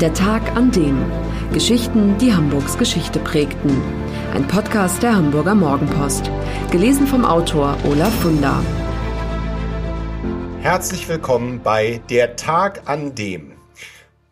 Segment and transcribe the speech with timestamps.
[0.00, 1.10] Der Tag an dem.
[1.54, 3.80] Geschichten, die Hamburgs Geschichte prägten.
[4.34, 6.30] Ein Podcast der Hamburger Morgenpost.
[6.70, 8.62] Gelesen vom Autor Olaf Funder.
[10.60, 13.52] Herzlich willkommen bei Der Tag an dem.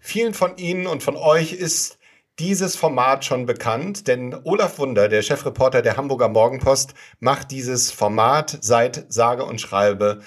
[0.00, 1.96] Vielen von Ihnen und von euch ist
[2.38, 8.58] dieses Format schon bekannt, denn Olaf Wunder, der Chefreporter der Hamburger Morgenpost, macht dieses Format
[8.60, 10.20] seit sage und schreibe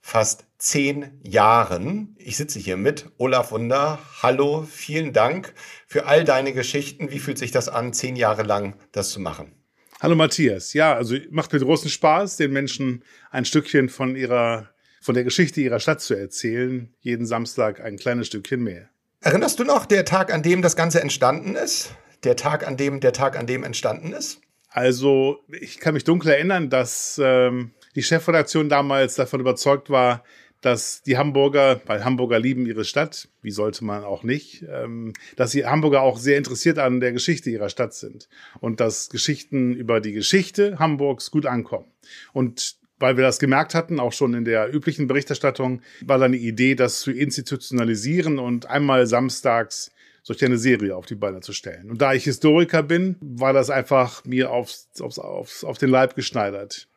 [0.00, 2.14] fast zehn Jahren.
[2.18, 3.98] Ich sitze hier mit Olaf Wunder.
[4.22, 5.54] Hallo, vielen Dank
[5.86, 7.10] für all deine Geschichten.
[7.10, 9.52] Wie fühlt sich das an, zehn Jahre lang das zu machen?
[10.00, 10.74] Hallo Matthias.
[10.74, 14.68] Ja, also macht mir großen Spaß, den Menschen ein Stückchen von ihrer,
[15.00, 16.94] von der Geschichte ihrer Stadt zu erzählen.
[17.00, 18.90] Jeden Samstag ein kleines Stückchen mehr.
[19.22, 21.94] Erinnerst du noch der Tag, an dem das Ganze entstanden ist?
[22.22, 24.40] Der Tag, an dem der Tag, an dem entstanden ist?
[24.68, 30.22] Also, ich kann mich dunkel erinnern, dass ähm, die Chefredaktion damals davon überzeugt war,
[30.60, 35.52] dass die Hamburger, weil Hamburger lieben ihre Stadt, wie sollte man auch nicht, ähm, dass
[35.52, 38.28] die Hamburger auch sehr interessiert an der Geschichte ihrer Stadt sind
[38.60, 41.86] und dass Geschichten über die Geschichte Hamburgs gut ankommen.
[42.32, 46.46] Und weil wir das gemerkt hatten, auch schon in der üblichen Berichterstattung, war dann die
[46.46, 49.90] Idee, das zu institutionalisieren und einmal samstags
[50.22, 51.90] solch eine Serie auf die Beine zu stellen.
[51.90, 56.14] Und da ich Historiker bin, war das einfach mir aufs, aufs, aufs, auf den Leib
[56.14, 56.89] geschneidert.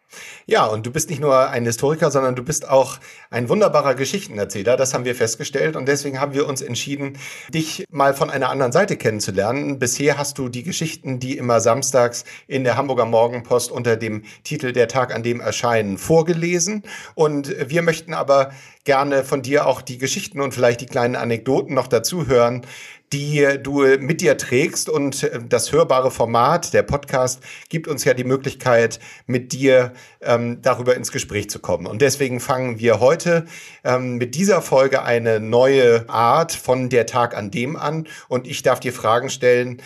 [0.45, 4.78] Ja, und du bist nicht nur ein Historiker, sondern du bist auch ein wunderbarer Geschichtenerzähler.
[4.78, 7.17] Das haben wir festgestellt und deswegen haben wir uns entschieden,
[7.53, 9.80] dich mal von einer anderen Seite kennenzulernen.
[9.80, 14.73] Bisher hast du die Geschichten, die immer samstags in der Hamburger Morgenpost unter dem Titel
[14.73, 16.84] Der Tag, an dem erscheinen, vorgelesen.
[17.16, 18.52] Und wir möchten aber
[18.84, 22.66] gerne von dir auch die Geschichten und vielleicht die kleinen Anekdoten noch dazu hören,
[23.14, 24.89] die du mit dir trägst.
[24.89, 30.61] Und äh, das hörbare Format, der Podcast, gibt uns ja die Möglichkeit, mit dir ähm,
[30.61, 31.86] darüber ins Gespräch zu kommen.
[31.86, 33.45] Und deswegen fangen wir heute
[33.84, 38.08] ähm, mit dieser Folge eine neue Art von der Tag an dem an.
[38.28, 39.81] Und ich darf dir Fragen stellen,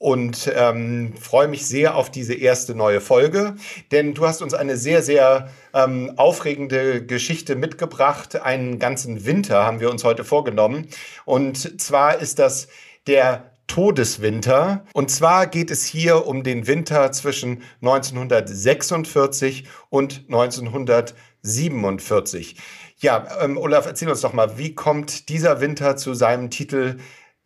[0.00, 3.56] und ähm, freue mich sehr auf diese erste neue Folge,
[3.92, 8.40] denn du hast uns eine sehr, sehr ähm, aufregende Geschichte mitgebracht.
[8.40, 10.86] Einen ganzen Winter haben wir uns heute vorgenommen.
[11.26, 12.68] Und zwar ist das
[13.06, 14.86] der Todeswinter.
[14.94, 22.56] Und zwar geht es hier um den Winter zwischen 1946 und 1947.
[23.00, 26.96] Ja, ähm, Olaf, erzähl uns doch mal, wie kommt dieser Winter zu seinem Titel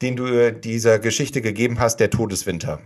[0.03, 2.81] den du dieser Geschichte gegeben hast, der Todeswinter.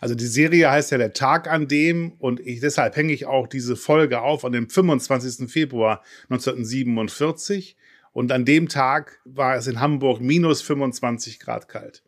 [0.00, 3.46] Also die Serie heißt ja der Tag an dem und ich, deshalb hänge ich auch
[3.46, 5.48] diese Folge auf an dem 25.
[5.48, 7.76] Februar 1947
[8.12, 12.02] und an dem Tag war es in Hamburg minus 25 Grad kalt.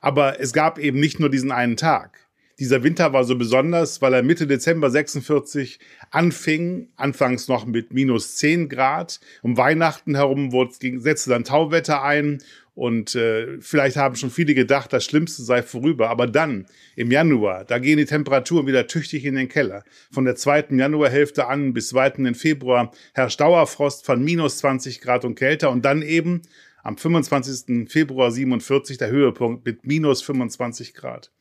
[0.00, 2.28] Aber es gab eben nicht nur diesen einen Tag.
[2.58, 5.78] Dieser Winter war so besonders, weil er Mitte Dezember 46
[6.10, 9.20] anfing, anfangs noch mit minus 10 Grad.
[9.42, 10.50] Um Weihnachten herum
[10.96, 12.38] setzte dann Tauwetter ein
[12.78, 16.10] und äh, vielleicht haben schon viele gedacht, das Schlimmste sei vorüber.
[16.10, 19.82] Aber dann, im Januar, da gehen die Temperaturen wieder tüchtig in den Keller.
[20.12, 25.24] Von der zweiten Januarhälfte an bis weiten in Februar herrscht Dauerfrost von minus 20 Grad
[25.24, 25.72] und kälter.
[25.72, 26.42] Und dann eben
[26.84, 27.90] am 25.
[27.90, 31.32] Februar 47 der Höhepunkt mit minus 25 Grad.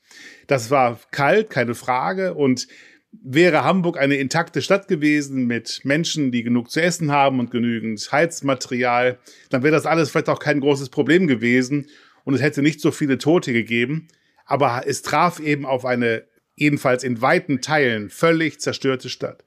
[0.48, 2.34] Das war kalt, keine Frage.
[2.34, 2.68] Und
[3.24, 8.12] Wäre Hamburg eine intakte Stadt gewesen mit Menschen, die genug zu essen haben und genügend
[8.12, 9.20] Heizmaterial,
[9.50, 11.88] dann wäre das alles vielleicht auch kein großes Problem gewesen
[12.24, 14.08] und es hätte nicht so viele Tote gegeben.
[14.46, 16.24] Aber es traf eben auf eine
[16.56, 19.44] ebenfalls in weiten Teilen völlig zerstörte Stadt.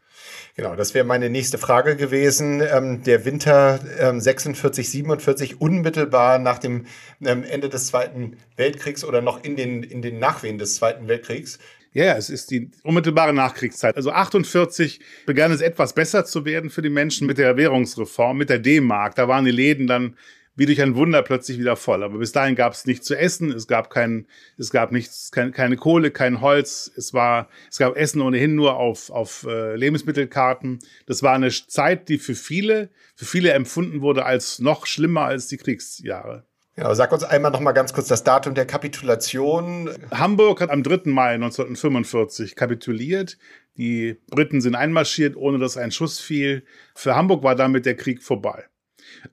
[0.57, 2.61] Genau, das wäre meine nächste Frage gewesen.
[2.61, 6.87] Ähm, der Winter ähm, 46, 47, unmittelbar nach dem
[7.25, 11.59] ähm, Ende des Zweiten Weltkriegs oder noch in den, in den Nachwehen des Zweiten Weltkriegs.
[11.93, 13.97] Ja, es ist die unmittelbare Nachkriegszeit.
[13.97, 18.49] Also 48 begann es etwas besser zu werden für die Menschen mit der Währungsreform, mit
[18.49, 19.17] der D-Mark.
[19.17, 20.17] Da waren die Läden dann
[20.55, 22.05] wie durch ein Wunder plötzlich wieder voll.
[22.05, 24.27] Aber bis dahin gab es nichts zu essen, es gab kein,
[24.59, 28.77] es gab nichts, kein, keine Kohle, kein Holz, es war, es gab Essen ohnehin nur
[28.77, 30.78] auf, auf äh, Lebensmittelkarten.
[31.07, 35.49] Das war eine Zeit, die für viele, für viele empfunden wurde als noch schlimmer als
[35.49, 36.45] die Kriegsjahre.
[36.77, 39.91] Genau, sag uns einmal noch mal ganz kurz das Datum der Kapitulation.
[40.13, 41.11] Hamburg hat am 3.
[41.11, 43.39] Mai 1945 kapituliert.
[43.77, 46.65] Die Briten sind einmarschiert, ohne dass ein Schuss fiel.
[46.95, 48.67] Für Hamburg war damit der Krieg vorbei.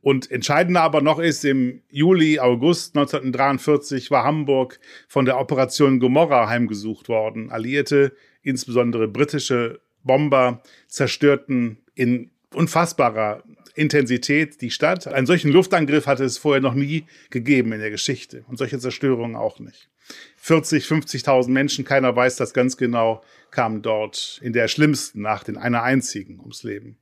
[0.02, 6.50] Und entscheidender aber noch ist, im Juli, August 1943 war Hamburg von der Operation Gomorra
[6.50, 7.52] heimgesucht worden.
[7.52, 13.44] Alliierte, insbesondere britische Bomber, zerstörten in unfassbarer
[13.78, 15.08] Intensität die Stadt.
[15.08, 19.36] Einen solchen Luftangriff hatte es vorher noch nie gegeben in der Geschichte und solche Zerstörungen
[19.36, 19.90] auch nicht.
[20.38, 23.22] 40, 50.000 Menschen, keiner weiß das ganz genau,
[23.52, 26.98] kamen dort in der schlimmsten Nacht, in einer einzigen ums Leben.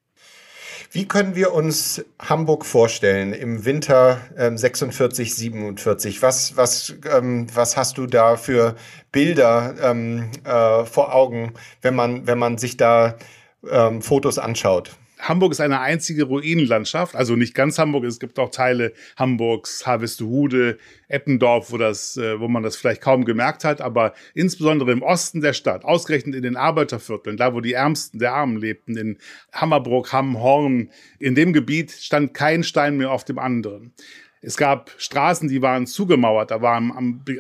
[0.92, 6.22] Wie können wir uns Hamburg vorstellen im Winter ähm, 46, 47?
[6.22, 8.76] Was, was, ähm, was hast du da für
[9.12, 13.18] Bilder ähm, äh, vor Augen, wenn man, wenn man sich da
[13.70, 14.92] ähm, Fotos anschaut?
[15.20, 20.78] Hamburg ist eine einzige Ruinenlandschaft, also nicht ganz Hamburg, es gibt auch Teile Hamburgs, Harvestehude,
[21.08, 25.42] Eppendorf, wo, das, äh, wo man das vielleicht kaum gemerkt hat, aber insbesondere im Osten
[25.42, 29.18] der Stadt, ausgerechnet in den Arbeitervierteln, da wo die Ärmsten der Armen lebten, in
[29.54, 30.90] Hammerbrook, Hamm, Horn,
[31.20, 33.94] in dem Gebiet stand kein Stein mehr auf dem anderen.
[34.46, 36.52] Es gab Straßen, die waren zugemauert.
[36.52, 36.92] Da war am,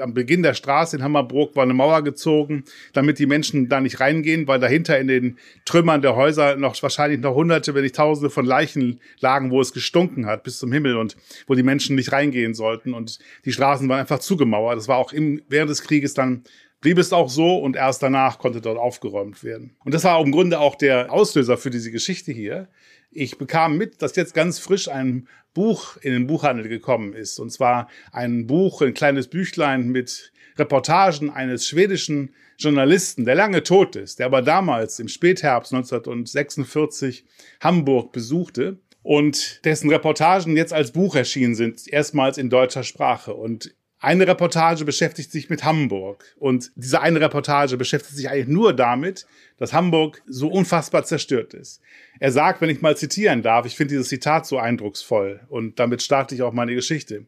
[0.01, 2.63] am, Beginn der Straße in Hammerbrook war eine Mauer gezogen,
[2.93, 7.19] damit die Menschen da nicht reingehen, weil dahinter in den Trümmern der Häuser noch wahrscheinlich
[7.19, 10.97] noch hunderte, wenn nicht tausende von Leichen lagen, wo es gestunken hat bis zum Himmel
[10.97, 11.15] und
[11.45, 12.95] wo die Menschen nicht reingehen sollten.
[12.95, 14.77] Und die Straßen waren einfach zugemauert.
[14.77, 16.43] Das war auch im, während des Krieges dann
[16.85, 19.75] blieb es auch so und erst danach konnte dort aufgeräumt werden.
[19.83, 22.67] Und das war im Grunde auch der Auslöser für diese Geschichte hier.
[23.09, 27.39] Ich bekam mit, dass jetzt ganz frisch ein Buch in den Buchhandel gekommen ist.
[27.39, 33.95] Und zwar ein Buch, ein kleines Büchlein mit Reportagen eines schwedischen Journalisten, der lange tot
[33.95, 37.25] ist, der aber damals im Spätherbst 1946
[37.61, 43.33] Hamburg besuchte und dessen Reportagen jetzt als Buch erschienen sind, erstmals in deutscher Sprache.
[43.33, 46.25] Und eine Reportage beschäftigt sich mit Hamburg.
[46.37, 49.25] Und diese eine Reportage beschäftigt sich eigentlich nur damit,
[49.57, 51.81] dass Hamburg so unfassbar zerstört ist.
[52.19, 56.01] Er sagt, wenn ich mal zitieren darf, ich finde dieses Zitat so eindrucksvoll und damit
[56.01, 57.25] starte ich auch meine Geschichte.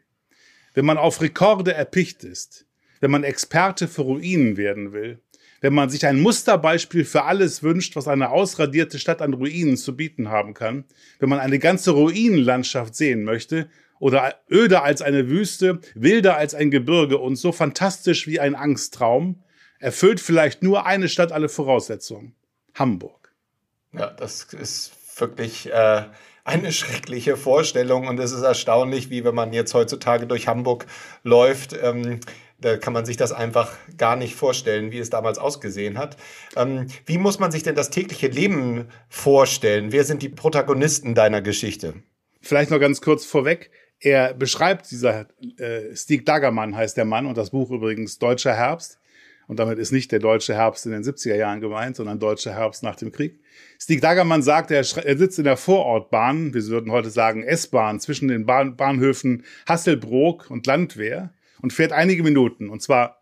[0.74, 2.66] Wenn man auf Rekorde erpicht ist,
[3.00, 5.20] wenn man Experte für Ruinen werden will,
[5.62, 9.96] wenn man sich ein Musterbeispiel für alles wünscht, was eine ausradierte Stadt an Ruinen zu
[9.96, 10.86] bieten haben kann,
[11.20, 16.72] wenn man eine ganze Ruinenlandschaft sehen möchte oder öder als eine Wüste, wilder als ein
[16.72, 19.44] Gebirge und so fantastisch wie ein Angsttraum,
[19.80, 22.36] erfüllt vielleicht nur eine Stadt alle Voraussetzungen.
[22.76, 23.34] Hamburg.
[23.94, 26.04] Ja, das ist wirklich äh,
[26.44, 30.86] eine schreckliche Vorstellung und es ist erstaunlich, wie wenn man jetzt heutzutage durch Hamburg
[31.24, 31.76] läuft.
[31.82, 32.20] Ähm,
[32.60, 36.18] da kann man sich das einfach gar nicht vorstellen, wie es damals ausgesehen hat.
[36.56, 39.92] Ähm, wie muss man sich denn das tägliche Leben vorstellen?
[39.92, 41.94] Wer sind die Protagonisten deiner Geschichte?
[42.42, 43.70] Vielleicht noch ganz kurz vorweg.
[44.00, 45.28] Er beschreibt dieser
[45.58, 49.00] äh, Stieg Dagermann heißt der Mann und das Buch übrigens Deutscher Herbst.
[49.48, 52.84] Und damit ist nicht der deutsche Herbst in den 70er Jahren gemeint, sondern deutscher Herbst
[52.84, 53.40] nach dem Krieg.
[53.80, 58.28] Stieg Dagermann sagt, er, er sitzt in der Vorortbahn, wir würden heute sagen S-Bahn, zwischen
[58.28, 63.20] den Bahn Bahnhöfen Hasselbrook und Landwehr und fährt einige Minuten, und zwar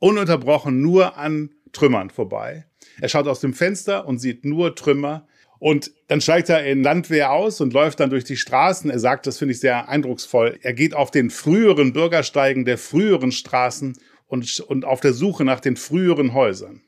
[0.00, 2.66] ununterbrochen nur an Trümmern vorbei.
[3.00, 5.27] Er schaut aus dem Fenster und sieht nur Trümmer
[5.58, 8.90] und dann steigt er in Landwehr aus und läuft dann durch die Straßen.
[8.90, 10.58] Er sagt, das finde ich sehr eindrucksvoll.
[10.62, 13.96] Er geht auf den früheren Bürgersteigen der früheren Straßen
[14.26, 16.82] und, und auf der Suche nach den früheren Häusern.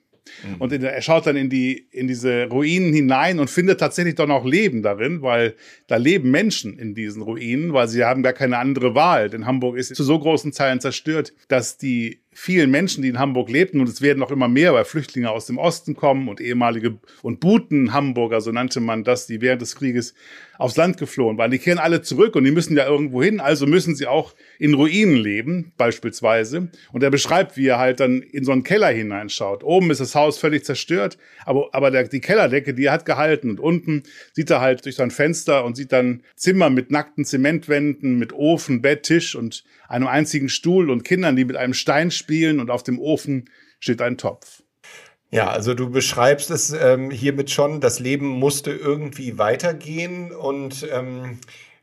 [0.47, 0.61] Mhm.
[0.61, 4.45] Und er schaut dann in die, in diese Ruinen hinein und findet tatsächlich doch noch
[4.45, 5.55] Leben darin, weil
[5.87, 9.31] da leben Menschen in diesen Ruinen, weil sie haben gar keine andere Wahl.
[9.31, 13.51] Denn Hamburg ist zu so großen Teilen zerstört, dass die vielen Menschen, die in Hamburg
[13.51, 16.99] lebten, und es werden noch immer mehr, weil Flüchtlinge aus dem Osten kommen und ehemalige
[17.21, 20.15] und Buten Hamburger, so nannte man das, die während des Krieges
[20.61, 21.51] aufs Land geflohen waren.
[21.51, 24.75] Die kehren alle zurück und die müssen ja irgendwo hin, also müssen sie auch in
[24.75, 26.69] Ruinen leben, beispielsweise.
[26.93, 29.63] Und er beschreibt, wie er halt dann in so einen Keller hineinschaut.
[29.63, 33.51] Oben ist das Haus völlig zerstört, aber, aber der, die Kellerdecke, die hat gehalten.
[33.51, 34.03] Und unten
[34.33, 38.83] sieht er halt durch sein Fenster und sieht dann Zimmer mit nackten Zementwänden, mit Ofen,
[38.83, 42.85] Bett, Tisch und einem einzigen Stuhl und Kindern, die mit einem Stein spielen und auf
[42.85, 44.63] dem Ofen steht ein Topf.
[45.33, 51.39] Ja, also du beschreibst es ähm, hiermit schon, das Leben musste irgendwie weitergehen und ähm,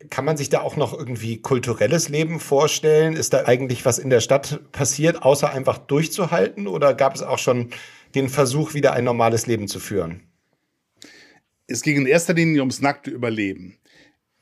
[0.09, 3.17] kann man sich da auch noch irgendwie kulturelles Leben vorstellen?
[3.17, 7.39] Ist da eigentlich was in der Stadt passiert, außer einfach durchzuhalten oder gab es auch
[7.39, 7.71] schon
[8.15, 10.23] den Versuch, wieder ein normales Leben zu führen?
[11.67, 13.77] Es ging in erster Linie ums nackte Überleben.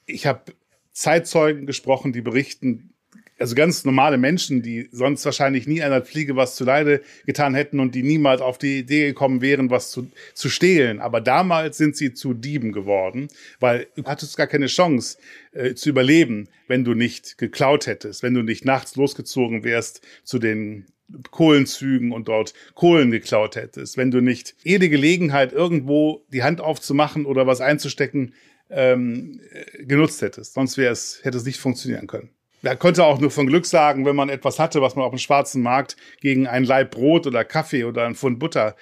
[0.05, 0.53] Ich habe
[0.91, 2.94] Zeitzeugen gesprochen, die berichten,
[3.37, 7.93] also ganz normale Menschen, die sonst wahrscheinlich nie einer Fliege was zuleide getan hätten und
[7.93, 10.99] die niemals auf die Idee gekommen wären, was zu, zu stehlen.
[10.99, 13.27] Aber damals sind sie zu Dieben geworden,
[13.59, 15.17] weil du hattest gar keine Chance
[15.51, 20.39] äh, zu überleben, wenn du nicht geklaut hättest, wenn du nicht nachts losgezogen wärst zu
[20.39, 20.85] den
[21.31, 27.25] Kohlenzügen und dort Kohlen geklaut hättest, wenn du nicht jede Gelegenheit irgendwo die Hand aufzumachen
[27.25, 28.33] oder was einzustecken
[28.69, 30.53] ähm, äh, genutzt hättest.
[30.53, 32.29] Sonst wäre es, hätte es nicht funktionieren können.
[32.61, 35.19] Er konnte auch nur von Glück sagen, wenn man etwas hatte, was man auf dem
[35.19, 38.75] schwarzen Markt gegen ein Laib Brot oder Kaffee oder ein Pfund Butter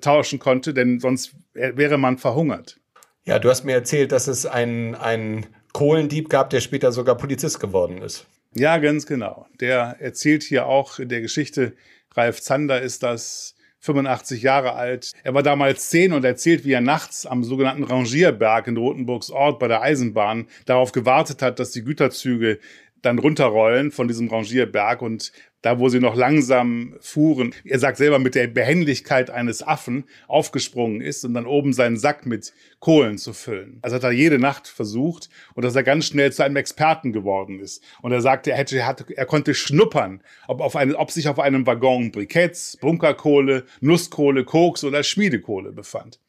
[0.00, 2.78] tauschen konnte, denn sonst wäre man verhungert.
[3.24, 7.60] Ja, du hast mir erzählt, dass es einen, einen Kohlendieb gab, der später sogar Polizist
[7.60, 8.26] geworden ist.
[8.54, 9.46] Ja, ganz genau.
[9.60, 11.74] Der erzählt hier auch in der Geschichte,
[12.16, 15.12] Ralf Zander ist das, 85 Jahre alt.
[15.24, 19.58] Er war damals zehn und erzählt, wie er nachts am sogenannten Rangierberg in Rotenburgs Ort
[19.58, 22.58] bei der Eisenbahn darauf gewartet hat, dass die Güterzüge
[23.02, 28.18] dann runterrollen von diesem Rangierberg und da, wo sie noch langsam fuhren, er sagt selber
[28.18, 33.34] mit der Behendigkeit eines Affen aufgesprungen ist und dann oben seinen Sack mit Kohlen zu
[33.34, 33.78] füllen.
[33.82, 37.60] Also hat er jede Nacht versucht und dass er ganz schnell zu einem Experten geworden
[37.60, 37.82] ist.
[38.00, 41.66] Und er sagte, er hätte, er, konnte schnuppern, ob, auf eine, ob sich auf einem
[41.66, 46.20] Waggon Briketts, Bunkerkohle, Nusskohle, Koks oder Schmiedekohle befand.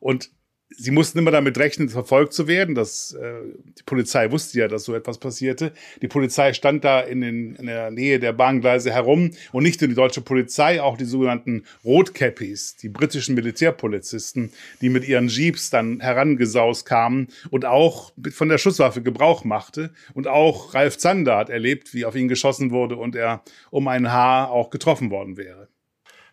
[0.00, 0.30] Und
[0.76, 2.74] sie mussten immer damit rechnen, verfolgt zu werden.
[2.74, 3.32] Das, äh,
[3.78, 5.72] die Polizei wusste ja, dass so etwas passierte.
[6.02, 9.88] Die Polizei stand da in, den, in der Nähe der Bahngleise herum und nicht nur
[9.88, 16.00] die deutsche Polizei, auch die sogenannten Rotkäppis, die britischen Militärpolizisten, die mit ihren Jeeps dann
[16.00, 19.90] herangesaust kamen und auch von der Schusswaffe Gebrauch machte.
[20.14, 24.12] Und auch Ralf Zander hat erlebt, wie auf ihn geschossen wurde und er um ein
[24.12, 25.69] Haar auch getroffen worden wäre.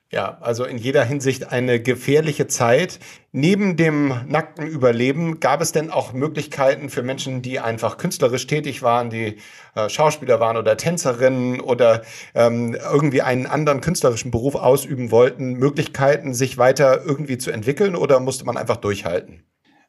[0.09, 2.99] Ja, also in jeder Hinsicht eine gefährliche Zeit.
[3.33, 8.81] Neben dem nackten Überleben gab es denn auch Möglichkeiten für Menschen, die einfach künstlerisch tätig
[8.81, 9.39] waren, die
[9.75, 12.03] äh, Schauspieler waren oder Tänzerinnen oder
[12.35, 18.21] ähm, irgendwie einen anderen künstlerischen Beruf ausüben wollten, Möglichkeiten, sich weiter irgendwie zu entwickeln oder
[18.21, 19.43] musste man einfach durchhalten?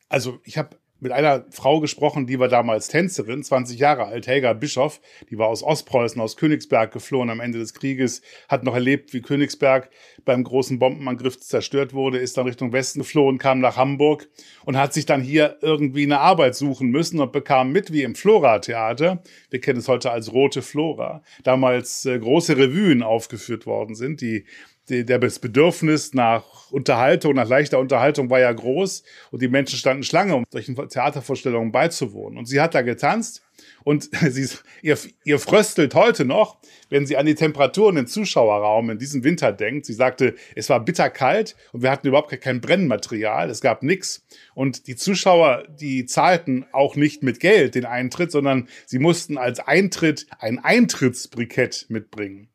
[0.08, 0.70] Also ich habe
[1.00, 5.00] mit einer Frau gesprochen, die war damals Tänzerin, 20 Jahre alt, Helga Bischoff.
[5.31, 9.21] Die war aus Ostpreußen, aus Königsberg geflohen am Ende des Krieges, hat noch erlebt, wie
[9.21, 9.90] Königsberg
[10.25, 14.28] beim großen Bombenangriff zerstört wurde, ist dann Richtung Westen geflohen, kam nach Hamburg
[14.64, 18.14] und hat sich dann hier irgendwie eine Arbeit suchen müssen und bekam mit, wie im
[18.14, 24.21] Flora-Theater, wir kennen es heute als Rote Flora, damals äh, große Revuen aufgeführt worden sind,
[24.21, 24.45] die die,
[24.88, 30.02] der das Bedürfnis nach Unterhaltung, nach leichter Unterhaltung war ja groß und die Menschen standen
[30.02, 32.38] Schlange, um solchen Theatervorstellungen beizuwohnen.
[32.38, 33.42] Und sie hat da getanzt
[33.85, 34.49] und sie,
[34.83, 36.59] ihr, ihr fröstelt heute noch,
[36.90, 39.87] wenn sie an die Temperaturen im Zuschauerraum in diesem Winter denkt.
[39.87, 44.25] Sie sagte, es war bitterkalt und wir hatten überhaupt kein Brennmaterial, es gab nichts.
[44.54, 49.61] Und die Zuschauer, die zahlten auch nicht mit Geld den Eintritt, sondern sie mussten als
[49.61, 52.49] Eintritt ein Eintrittsbrikett mitbringen.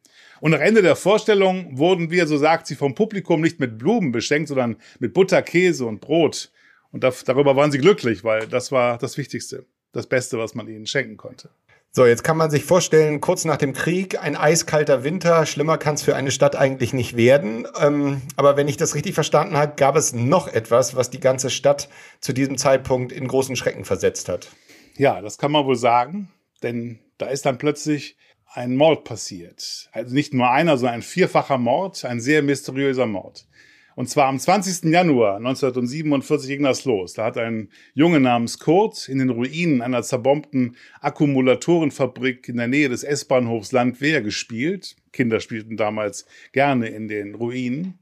[0.43, 4.11] Und nach Ende der Vorstellung wurden wir, so sagt sie, vom Publikum nicht mit Blumen
[4.11, 6.51] beschenkt, sondern mit Butter, Käse und Brot.
[6.91, 10.67] Und da, darüber waren sie glücklich, weil das war das Wichtigste, das Beste, was man
[10.67, 11.49] ihnen schenken konnte.
[11.91, 15.95] So, jetzt kann man sich vorstellen, kurz nach dem Krieg, ein eiskalter Winter, schlimmer kann
[15.95, 17.65] es für eine Stadt eigentlich nicht werden.
[17.79, 21.51] Ähm, aber wenn ich das richtig verstanden habe, gab es noch etwas, was die ganze
[21.51, 21.87] Stadt
[22.19, 24.49] zu diesem Zeitpunkt in großen Schrecken versetzt hat.
[24.97, 26.33] Ja, das kann man wohl sagen,
[26.63, 28.17] denn da ist dann plötzlich
[28.53, 29.89] ein Mord passiert.
[29.91, 33.47] Also nicht nur einer, sondern ein vierfacher Mord, ein sehr mysteriöser Mord.
[33.95, 34.91] Und zwar am 20.
[34.91, 37.13] Januar 1947 ging das los.
[37.13, 42.89] Da hat ein Junge namens Kurt in den Ruinen einer zerbombten Akkumulatorenfabrik in der Nähe
[42.89, 44.95] des S-Bahnhofs Landwehr gespielt.
[45.11, 47.99] Kinder spielten damals gerne in den Ruinen.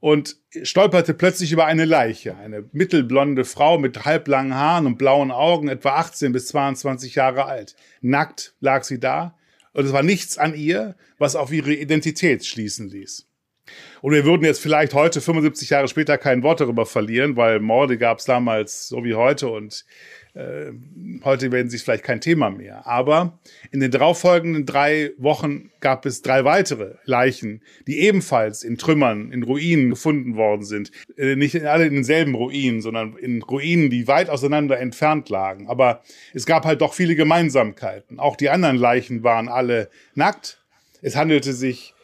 [0.00, 2.36] Und stolperte plötzlich über eine Leiche.
[2.36, 7.74] Eine mittelblonde Frau mit halblangen Haaren und blauen Augen, etwa 18 bis 22 Jahre alt.
[8.02, 9.34] Nackt lag sie da
[9.74, 13.28] und es war nichts an ihr, was auf ihre Identität schließen ließ.
[14.02, 17.98] Und wir würden jetzt vielleicht heute, 75 Jahre später, kein Wort darüber verlieren, weil Morde
[17.98, 19.84] gab es damals so wie heute und
[20.34, 20.72] äh,
[21.24, 22.86] heute werden sie vielleicht kein Thema mehr.
[22.86, 23.38] Aber
[23.70, 29.44] in den darauffolgenden drei Wochen gab es drei weitere Leichen, die ebenfalls in Trümmern, in
[29.44, 30.90] Ruinen gefunden worden sind.
[31.16, 35.68] Äh, nicht alle in denselben Ruinen, sondern in Ruinen, die weit auseinander entfernt lagen.
[35.68, 38.18] Aber es gab halt doch viele Gemeinsamkeiten.
[38.18, 40.64] Auch die anderen Leichen waren alle nackt.
[41.00, 41.94] Es handelte sich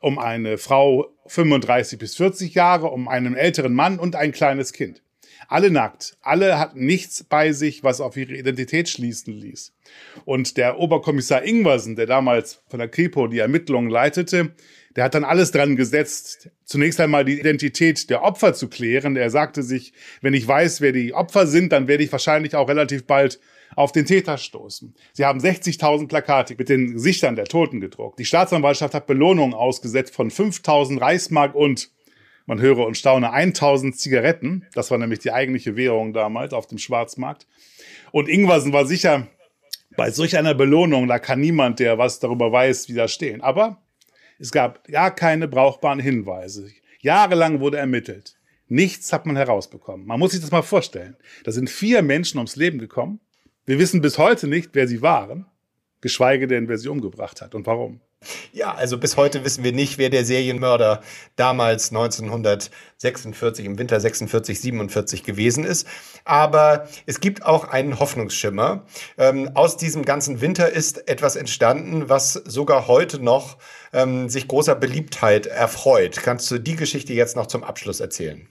[0.00, 5.02] um eine Frau 35 bis 40 Jahre, um einen älteren Mann und ein kleines Kind.
[5.46, 6.16] Alle nackt.
[6.20, 9.72] Alle hatten nichts bei sich, was auf ihre Identität schließen ließ.
[10.24, 14.54] Und der Oberkommissar Ingwersen, der damals von der Kripo die Ermittlungen leitete,
[14.96, 19.16] der hat dann alles dran gesetzt, zunächst einmal die Identität der Opfer zu klären.
[19.16, 19.92] Er sagte sich,
[20.22, 23.38] wenn ich weiß, wer die Opfer sind, dann werde ich wahrscheinlich auch relativ bald
[23.76, 24.94] auf den Täter stoßen.
[25.12, 28.18] Sie haben 60.000 Plakate mit den Gesichtern der Toten gedruckt.
[28.18, 31.90] Die Staatsanwaltschaft hat Belohnungen ausgesetzt von 5.000 Reichsmark und
[32.48, 34.66] man höre und staune 1000 Zigaretten.
[34.72, 37.46] Das war nämlich die eigentliche Währung damals auf dem Schwarzmarkt.
[38.10, 39.28] Und Ingwersen war sicher,
[39.98, 43.42] bei solch einer Belohnung, da kann niemand, der was darüber weiß, widerstehen.
[43.42, 43.82] Aber
[44.38, 46.70] es gab ja keine brauchbaren Hinweise.
[47.00, 48.38] Jahrelang wurde ermittelt.
[48.66, 50.06] Nichts hat man herausbekommen.
[50.06, 51.18] Man muss sich das mal vorstellen.
[51.44, 53.20] Da sind vier Menschen ums Leben gekommen.
[53.66, 55.44] Wir wissen bis heute nicht, wer sie waren.
[56.00, 58.00] geschweige denn, wer sie umgebracht hat und warum.
[58.52, 61.02] Ja, also bis heute wissen wir nicht, wer der Serienmörder
[61.36, 65.86] damals 1946, im Winter 46, 47 gewesen ist.
[66.24, 68.84] Aber es gibt auch einen Hoffnungsschimmer.
[69.16, 73.58] Ähm, aus diesem ganzen Winter ist etwas entstanden, was sogar heute noch
[73.92, 76.16] ähm, sich großer Beliebtheit erfreut.
[76.22, 78.48] Kannst du die Geschichte jetzt noch zum Abschluss erzählen?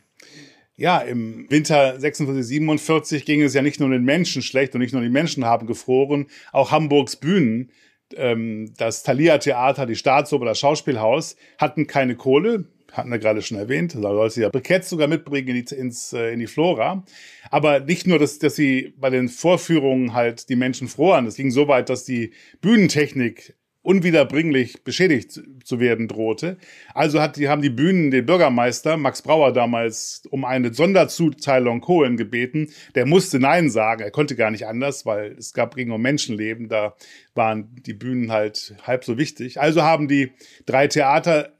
[0.78, 4.94] Ja, im Winter 46, 47 ging es ja nicht nur den Menschen schlecht und nicht
[4.94, 7.72] nur die Menschen haben gefroren, auch Hamburgs Bühnen
[8.16, 13.58] ähm, das Thalia Theater, die Staatsoper, das Schauspielhaus hatten keine Kohle, hatten wir gerade schon
[13.58, 17.04] erwähnt, da soll sie ja Briketts sogar mitbringen in die, ins, äh, in die Flora.
[17.52, 21.52] Aber nicht nur, dass, dass sie bei den Vorführungen halt die Menschen froren, es ging
[21.52, 23.56] so weit, dass die Bühnentechnik
[23.88, 26.58] unwiederbringlich beschädigt zu werden drohte.
[26.94, 32.68] Also hat, haben die Bühnen den Bürgermeister, Max Brauer damals, um eine Sonderzuteilung Kohlen gebeten.
[32.96, 34.02] Der musste Nein sagen.
[34.04, 36.68] Er konnte gar nicht anders, weil es gab, ging um Menschenleben.
[36.68, 36.96] Da
[37.34, 39.62] waren die Bühnen halt halb so wichtig.
[39.62, 40.34] Also haben die
[40.66, 41.57] drei Theater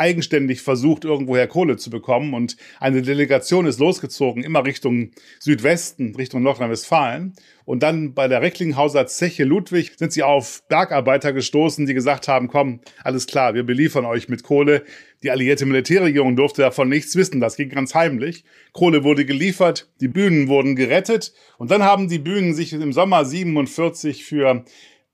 [0.00, 2.34] eigenständig versucht, irgendwoher Kohle zu bekommen.
[2.34, 7.34] Und eine Delegation ist losgezogen, immer Richtung Südwesten, Richtung Nordrhein-Westfalen.
[7.66, 12.48] Und dann bei der Recklinghauser Zeche Ludwig sind sie auf Bergarbeiter gestoßen, die gesagt haben,
[12.48, 14.82] komm, alles klar, wir beliefern euch mit Kohle.
[15.22, 18.44] Die alliierte Militärregierung durfte davon nichts wissen, das ging ganz heimlich.
[18.72, 23.24] Kohle wurde geliefert, die Bühnen wurden gerettet und dann haben die Bühnen sich im Sommer
[23.24, 24.64] 47 für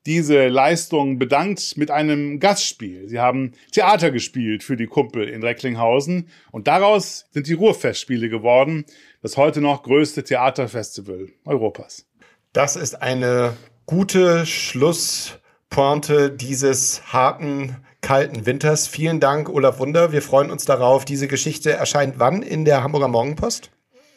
[0.07, 3.09] diese Leistung bedankt mit einem Gastspiel.
[3.09, 8.87] Sie haben Theater gespielt für die Kumpel in Recklinghausen und daraus sind die Ruhrfestspiele geworden,
[9.23, 12.07] das heute noch größte Theaterfestival Europas.
[12.53, 18.87] Das ist eine gute Schlusspointe dieses harten, kalten Winters.
[18.87, 20.13] Vielen Dank, Olaf Wunder.
[20.13, 21.05] Wir freuen uns darauf.
[21.05, 23.71] Diese Geschichte erscheint wann in der Hamburger Morgenpost?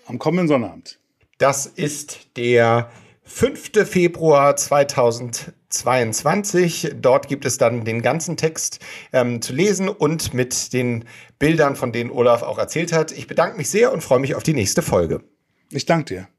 [0.06, 1.00] Am kommenden Sonnabend.
[1.40, 2.90] Das ist der
[3.24, 3.88] 5.
[3.88, 4.56] Februar
[5.70, 6.96] 2022.
[7.00, 8.80] Dort gibt es dann den ganzen Text
[9.14, 11.06] ähm, zu lesen und mit den
[11.38, 13.12] Bildern, von denen Olaf auch erzählt hat.
[13.12, 15.22] Ich bedanke mich sehr und freue mich auf die nächste Folge.
[15.72, 16.39] Ich danke dir.